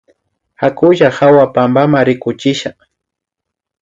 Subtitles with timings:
[0.55, 2.73] Hakulla hawa pampama rikuchisha